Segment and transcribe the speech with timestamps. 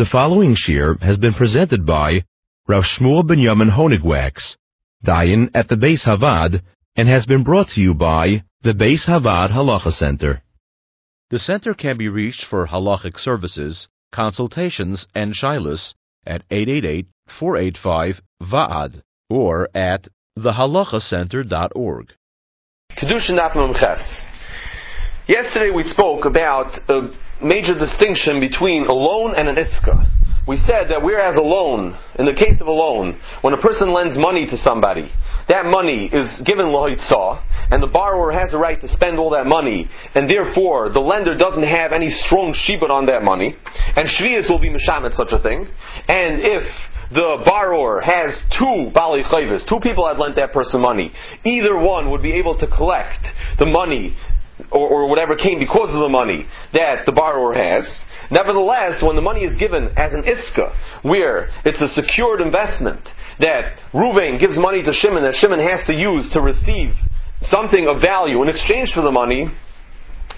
[0.00, 2.24] The following shir has been presented by
[2.66, 4.56] Rav Shmuel Benyamin Honigwachs,
[5.04, 6.62] Dayan at the Beis HaVaad,
[6.96, 10.42] and has been brought to you by the Beis HaVaad Halacha Center.
[11.28, 15.92] The center can be reached for halachic services, consultations, and shilas
[16.26, 20.08] at 888-485-VAAD or at
[20.38, 22.06] thehalachacenter.org.
[22.96, 24.00] Kedushin Daf Ches.
[25.28, 27.10] Yesterday we spoke about a
[27.42, 30.10] major distinction between a loan and an iska.
[30.46, 33.92] We said that whereas a loan, in the case of a loan, when a person
[33.92, 35.12] lends money to somebody,
[35.48, 39.46] that money is given lohitzah, and the borrower has the right to spend all that
[39.46, 43.54] money, and therefore the lender doesn't have any strong shibud on that money,
[43.96, 45.68] and shvius will be mishamet such a thing,
[46.08, 46.66] and if
[47.12, 51.12] the borrower has two bali chayvis, two people had lent that person money,
[51.44, 53.26] either one would be able to collect
[53.58, 54.16] the money
[54.70, 57.84] or, or, whatever came because of the money that the borrower has.
[58.30, 63.00] Nevertheless, when the money is given as an iska, where it's a secured investment,
[63.40, 66.94] that Ruvain gives money to Shimon that Shimon has to use to receive
[67.50, 69.50] something of value in exchange for the money,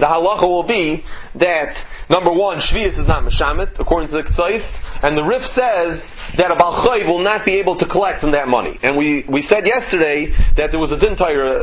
[0.00, 1.04] the halacha will be
[1.40, 1.74] that
[2.10, 4.64] number one, shvius is not meshamet according to the Ksais,
[5.02, 6.00] and the Rif says
[6.38, 8.78] that a balchay will not be able to collect from that money.
[8.82, 11.16] And we, we said yesterday that there was a din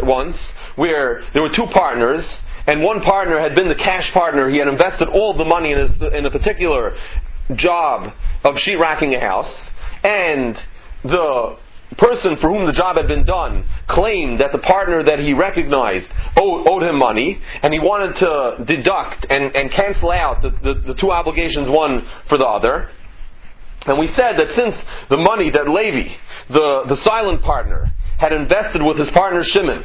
[0.05, 0.37] once
[0.75, 2.23] where there were two partners,
[2.67, 4.49] and one partner had been the cash partner.
[4.49, 6.95] He had invested all the money in, his, in a particular
[7.55, 9.53] job of sheetrocking a house,
[10.03, 10.57] and
[11.03, 11.57] the
[11.95, 16.07] person for whom the job had been done claimed that the partner that he recognized
[16.37, 20.93] owed, owed him money, and he wanted to deduct and, and cancel out the, the,
[20.93, 22.89] the two obligations one for the other.
[23.85, 24.75] And we said that since
[25.09, 26.15] the money that Levi,
[26.49, 29.83] the, the silent partner, had invested with his partner Shimon,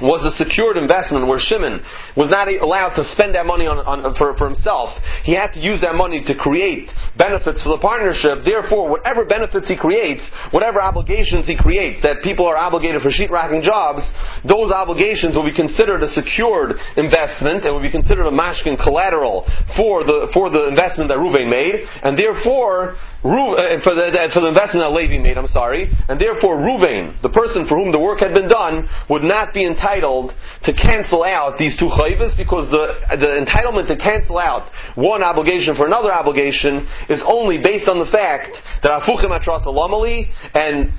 [0.00, 1.82] was a secured investment where Shimon
[2.16, 4.90] was not allowed to spend that money on, on, for, for himself.
[5.24, 8.44] He had to use that money to create benefits for the partnership.
[8.44, 13.62] Therefore, whatever benefits he creates, whatever obligations he creates that people are obligated for sheetrocking
[13.62, 14.02] jobs,
[14.46, 19.46] those obligations will be considered a secured investment and will be considered a mashkin collateral
[19.76, 21.82] for the, for the investment that Ruvain made.
[22.02, 26.56] And therefore, uh, for the, for the investment that Levi made, I'm sorry, and therefore
[26.56, 30.32] Ruvain, the person for whom the work had been done, would not be entitled
[30.64, 35.74] to cancel out these two chayvas because the, the entitlement to cancel out one obligation
[35.74, 40.92] for another obligation is only based on the fact that afuchim atras alamali, and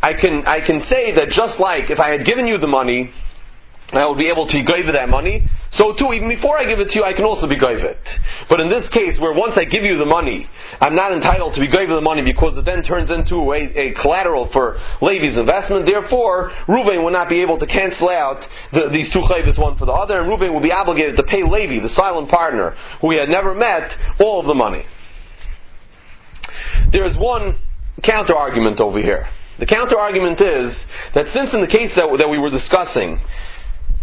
[0.00, 3.12] I can, I can say that just like if I had given you the money,
[3.92, 5.48] I would be able to give you that money.
[5.72, 8.00] So too, even before I give it to you, I can also be give it.
[8.48, 10.48] But in this case, where once I give you the money,
[10.80, 13.94] I'm not entitled to be give the money because it then turns into a, a
[14.00, 15.84] collateral for Levi's investment.
[15.84, 18.40] Therefore, Reuven will not be able to cancel out
[18.72, 21.42] the, these two chayvas one for the other, and Reuven will be obligated to pay
[21.42, 24.84] Levi, the silent partner, who he had never met, all of the money.
[26.92, 27.58] There is one
[28.02, 29.26] counter argument over here.
[29.58, 30.74] The counter argument is
[31.14, 33.20] that since in the case that, that we were discussing,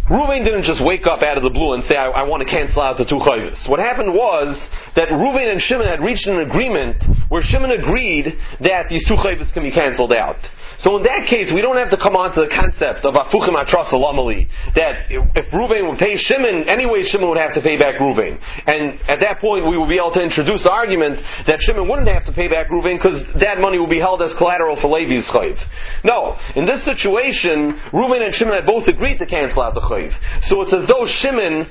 [0.08, 2.48] Ruvain didn't just wake up out of the blue and say, I, I want to
[2.48, 3.68] cancel out the two chayvus.
[3.68, 4.56] What happened was
[4.96, 9.52] that Ruvain and Shimon had reached an agreement where Shimon agreed that these two chayvus
[9.52, 10.40] can be canceled out.
[10.80, 13.56] So in that case, we don't have to come on to the concept of afuchim
[13.56, 18.00] atras alamali, that if Ruvain would pay Shimon, anyway Shimon would have to pay back
[18.00, 18.40] Ruvain.
[18.66, 22.08] And at that point, we will be able to introduce the argument that Shimon wouldn't
[22.08, 25.24] have to pay back Ruvain because that money will be held as collateral for Levi's
[25.28, 25.56] chayv.
[26.04, 26.36] No.
[26.56, 30.12] In this situation, Ruvain and Shimon had both agreed to cancel out the chayv.
[30.48, 31.68] So it's as though Shimon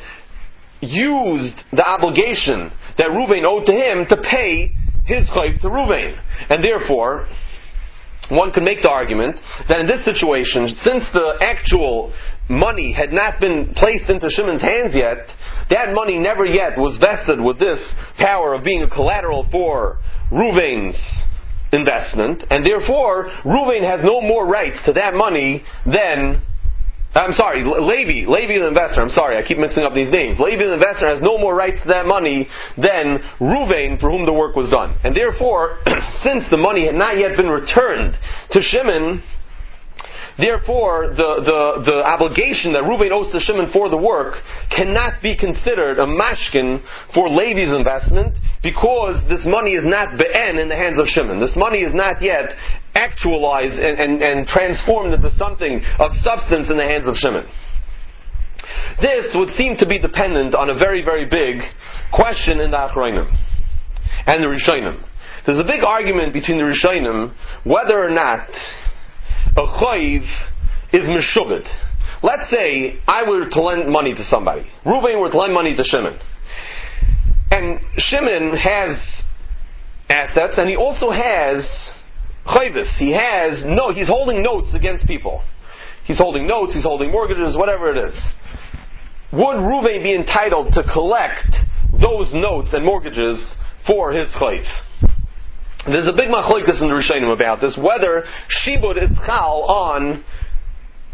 [0.81, 4.71] used the obligation that Ruvain owed to him to pay
[5.05, 6.17] his chayv to Ruvain.
[6.49, 7.27] And therefore,
[8.29, 9.35] one could make the argument
[9.69, 12.11] that in this situation, since the actual
[12.49, 15.17] money had not been placed into Shimon's hands yet,
[15.69, 17.79] that money never yet was vested with this
[18.17, 19.99] power of being a collateral for
[20.31, 20.97] Ruvain's
[21.71, 26.41] investment, and therefore Ruvain has no more rights to that money than
[27.15, 30.37] I'm sorry, Levi, Levi the investor, I'm sorry, I keep mixing up these names.
[30.37, 34.33] Levi the investor has no more rights to that money than Ruvain for whom the
[34.33, 34.97] work was done.
[35.03, 35.79] And therefore,
[36.23, 38.19] since the money had not yet been returned
[38.51, 39.23] to Shimon,
[40.37, 44.35] Therefore, the, the, the obligation that Reuven owes to Shimon for the work
[44.69, 46.83] cannot be considered a mashkin
[47.13, 51.39] for Levi's investment because this money is not be'en in the hands of Shimon.
[51.39, 52.51] This money is not yet
[52.95, 57.47] actualized and, and, and transformed into something of substance in the hands of Shimon.
[59.01, 61.61] This would seem to be dependent on a very, very big
[62.11, 63.31] question in the Achronim
[64.27, 65.03] and the Rishonim.
[65.45, 67.33] There's a big argument between the Rishonim
[67.63, 68.49] whether or not
[69.57, 70.23] a chayiv
[70.93, 71.65] is meshubed.
[72.23, 74.65] Let's say I were to lend money to somebody.
[74.85, 76.19] Ruvain were to lend money to Shimon.
[77.51, 78.97] And Shimon has
[80.09, 81.65] assets, and he also has
[82.45, 82.97] chayvis.
[82.97, 83.93] He has no.
[83.93, 85.43] He's holding notes against people.
[86.05, 86.73] He's holding notes.
[86.73, 87.55] He's holding mortgages.
[87.57, 88.19] Whatever it is.
[89.33, 91.55] Would Ruvain be entitled to collect
[91.99, 93.53] those notes and mortgages
[93.87, 94.65] for his chayv?
[95.85, 98.25] There's a big machloikas in the Rishonim about this, whether
[98.65, 100.23] shibud is chal on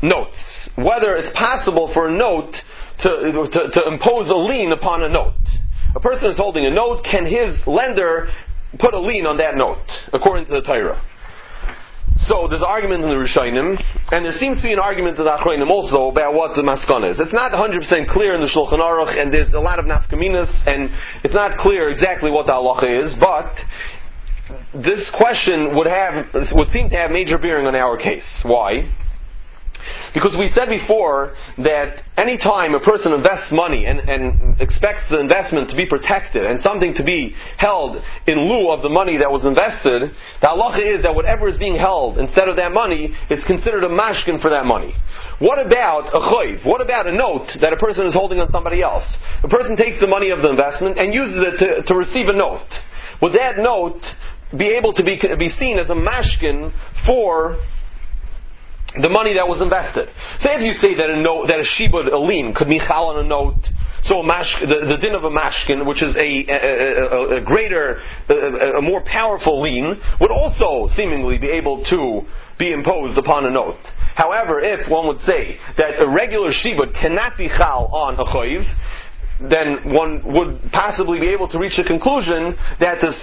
[0.02, 0.38] notes,
[0.76, 2.56] whether it's possible for a note
[3.00, 3.10] to,
[3.52, 5.34] to, to impose a lien upon a note.
[5.94, 8.30] A person is holding a note, can his lender
[8.80, 9.84] put a lien on that note,
[10.14, 11.02] according to the Torah?
[12.28, 13.82] So there's an argument in the Rishonim,
[14.12, 17.10] and there seems to be an argument in the Achronim also about what the Maskon
[17.10, 17.20] is.
[17.20, 20.90] It's not 100% clear in the Shulchan Aruch, and there's a lot of nafkaminas, and
[21.24, 23.52] it's not clear exactly what the halacha is, but
[24.74, 28.28] this question would have would seem to have major bearing on our case.
[28.44, 28.90] Why?
[30.14, 31.34] Because we said before
[31.64, 36.46] that any time a person invests money and, and, expects the investment to be protected
[36.46, 37.98] and something to be held
[38.28, 41.76] in lieu of the money that was invested, the halacha is that whatever is being
[41.76, 44.94] held instead of that money is considered a mashkin for that money.
[45.40, 46.66] What about a choiv?
[46.66, 49.06] What about a note that a person is holding on somebody else?
[49.42, 52.34] A person takes the money of the investment and uses it to, to receive a
[52.34, 52.70] note.
[53.22, 54.04] Would that note
[54.58, 56.72] be able to be, be seen as a mashkin
[57.06, 57.58] for
[59.02, 60.10] the money that was invested.
[60.40, 63.08] Say if you say that a note, that a shibud, a lien, could be chal
[63.08, 63.56] on a note,
[64.04, 67.42] so a mash, the, the din of a mashkin, which is a, a, a, a
[67.42, 72.22] greater, a, more powerful lien, would also seemingly be able to
[72.60, 73.80] be imposed upon a note.
[74.16, 78.66] However, if one would say that a regular shibud cannot be chal on a choiv,
[79.50, 83.16] then one would possibly be able to reach the conclusion that this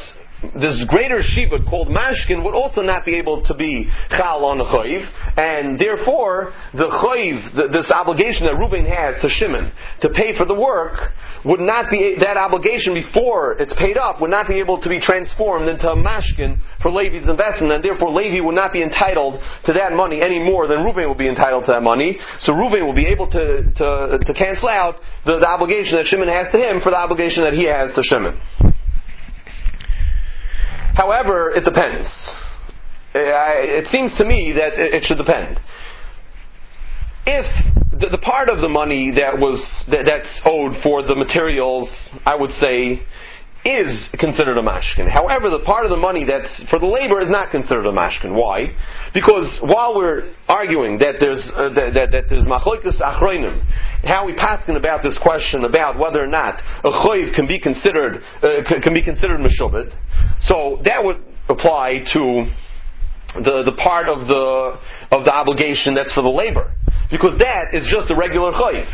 [0.54, 4.64] this greater shibud called mashkin would also not be able to be chal on a
[4.64, 5.02] chayiv,
[5.36, 10.54] and therefore the chayiv, this obligation that Reuben has to Shimon to pay for the
[10.54, 11.12] work,
[11.44, 15.00] would not be that obligation before it's paid up would not be able to be
[15.00, 19.72] transformed into a mashkin for Levi's investment, and therefore Levi would not be entitled to
[19.72, 22.16] that money any more than Reuben would be entitled to that money.
[22.40, 26.28] So Reuben will be able to to, to cancel out the, the obligation that Shimon
[26.28, 28.67] has to him for the obligation that he has to Shimon.
[30.98, 32.08] However, it depends.
[33.14, 35.60] It seems to me that it should depend.
[37.24, 37.46] If
[38.10, 41.88] the, part of the money that was that's owed for the materials,
[42.26, 43.00] I would say,
[43.64, 45.10] is considered a mashkin.
[45.10, 48.32] However, the part of the money that's for the labor is not considered a mashkin.
[48.32, 48.66] Why?
[49.12, 53.64] Because while we're arguing that there's uh, that, that, that, there's achroinim,
[54.04, 58.22] how we paskin about this question about whether or not a choiv can be considered
[58.42, 59.92] uh, can be considered meshubit,
[60.42, 62.46] so that would apply to
[63.34, 64.78] the, the part of the
[65.10, 66.72] of the obligation that's for the labor,
[67.10, 68.86] because that is just a regular choiv.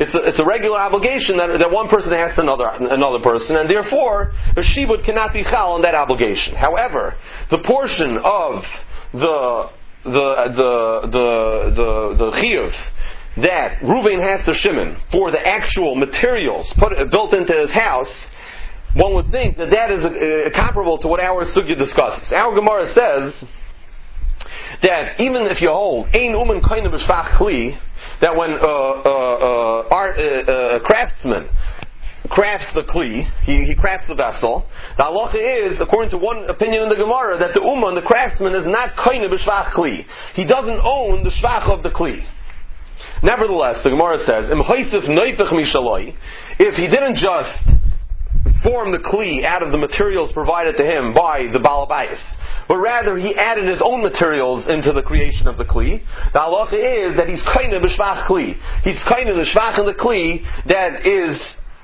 [0.00, 3.56] It's a, it's a regular obligation that, that one person has to another, another person,
[3.56, 6.56] and therefore, the shibud cannot be chal on that obligation.
[6.56, 7.14] However,
[7.50, 8.64] the portion of
[9.12, 9.68] the,
[10.04, 11.26] the, uh, the, the,
[11.76, 12.72] the, the chiyuv
[13.42, 18.10] that Ruvain has to Shimon for the actual materials put, uh, built into his house,
[18.96, 22.32] one would think that that is a comparable to what our sugya discusses.
[22.32, 23.44] Our Gemara says
[24.82, 27.00] that even if you hold ein umen of
[27.38, 27.78] kli,
[28.20, 31.48] that when uh, uh, uh, art, uh, craftsman
[32.28, 34.66] crafts the kli, he, he crafts the vessel.
[34.96, 38.54] The halacha is, according to one opinion in the Gemara, that the uman, the craftsman,
[38.54, 40.04] is not koine b'shvach kli.
[40.34, 42.24] He doesn't own the shvach of the kli.
[43.22, 44.44] Nevertheless, the Gemara says,
[46.58, 47.69] if he didn't just
[48.62, 52.18] form the kli out of the materials provided to him by the balabais,
[52.68, 56.02] but rather he added his own materials into the creation of the kli.
[56.32, 58.56] The halacha is that he's kind of b'shvach kli.
[58.84, 61.36] He's kind of the shvach in the kli that is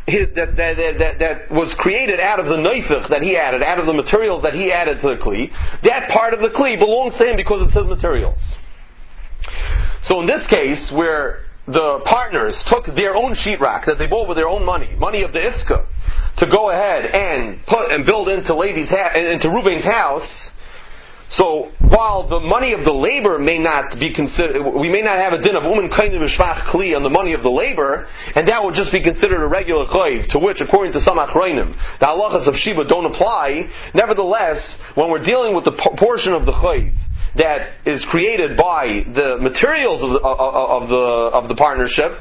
[0.07, 3.81] his, that, that, that, that, was created out of the neifich that he added, out
[3.81, 5.51] of the materials that he added to the kli.
[5.83, 8.41] That part of the kli belongs to him because it's his materials.
[10.05, 14.37] So in this case, where the partners took their own sheetrock that they bought with
[14.37, 15.85] their own money, money of the iska,
[16.39, 20.27] to go ahead and put and build into Levi's ha- into Reuben's house.
[21.31, 25.33] So while the money of the labor may not be considered, we may not have
[25.33, 28.63] a din of umen kainim shvach kli on the money of the labor, and that
[28.63, 32.47] would just be considered a regular chayv, to which, according to some achronim, the halachas
[32.47, 33.69] of shiva don't apply.
[33.95, 34.59] Nevertheless,
[34.95, 36.95] when we're dealing with the portion of the chayv
[37.37, 42.13] that is created by the materials of the, of the, of the partnership,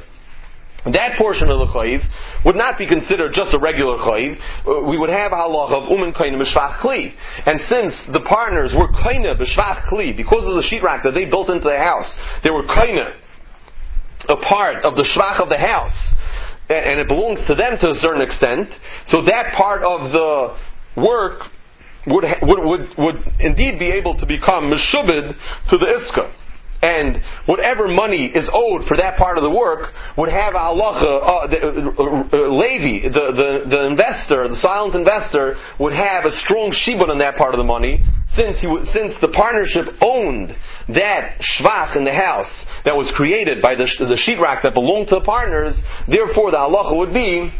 [0.94, 2.02] that portion of the chayiv
[2.46, 4.38] would not be considered just a regular chayiv.
[4.68, 7.12] Uh, we would have a halach of umen kaina b'shvach kli.
[7.46, 11.50] And since the partners were kaina b'shvach kli, because of the sheetrock that they built
[11.50, 12.10] into the house,
[12.44, 13.14] they were kaina,
[14.30, 16.14] a part of the shvach of the house,
[16.70, 18.70] and it belongs to them to a certain extent.
[19.08, 20.58] So that part of the
[21.02, 21.50] work
[22.08, 25.36] would, would, would, would indeed be able to become meshubid
[25.70, 26.32] to the iska.
[26.86, 31.02] And whatever money is owed for that part of the work would have a halacha,
[31.02, 36.32] uh, the, uh, uh, Levi, the, the, the investor, the silent investor, would have a
[36.46, 40.54] strong shibud on that part of the money, since, he would, since the partnership owned
[40.90, 42.54] that shvach in the house
[42.86, 45.74] that was created by the, the sheetrock that belonged to the partners,
[46.08, 47.52] therefore the halacha would be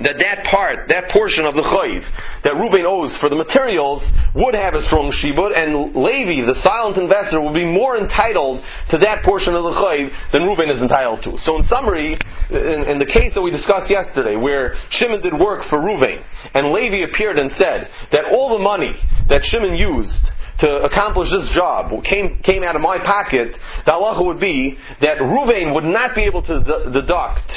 [0.00, 2.00] that that part, that portion of the chayiv
[2.44, 4.02] that Reuben owes for the materials
[4.34, 8.98] would have a strong shibud, and Levi, the silent investor, would be more entitled to
[8.98, 11.36] that portion of the chayiv than Reuben is entitled to.
[11.44, 12.16] So, in summary,
[12.50, 16.72] in, in, the case that we discussed yesterday, where Shimon did work for Reuben, and
[16.72, 18.96] Levi appeared and said that all the money
[19.28, 20.30] that Shimon used
[20.60, 25.18] to accomplish this job came, came out of my pocket, the halacha would be that
[25.18, 26.60] Reuven would not be able to
[26.92, 27.50] deduct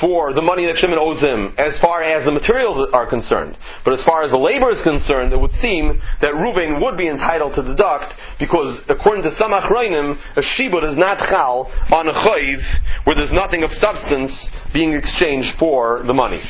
[0.00, 3.56] for the money that Shimon owes him as far as the materials are concerned.
[3.84, 7.08] But as far as the labor is concerned, it would seem that Reuven would be
[7.08, 12.12] entitled to deduct because according to some Achronim, a shibud is not chal on a
[12.12, 12.60] chayiv
[13.04, 14.32] where there's nothing of substance
[14.72, 16.42] being exchanged for the money.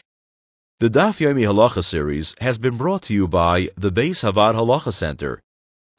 [0.81, 4.93] The Daf Yomi Halacha series has been brought to you by the Beis HaVaad Halacha
[4.93, 5.43] Center.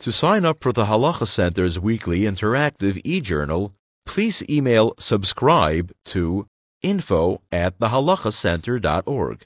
[0.01, 3.73] To sign up for the Halacha Center's weekly interactive e-journal,
[4.05, 6.45] please email subscribe to
[6.81, 9.43] info at thehalachacenter.org.